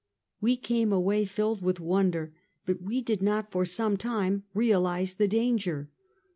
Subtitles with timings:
[0.41, 2.33] ""We came away filled with wonder,
[2.65, 5.91] but we did not for some time realize the danger.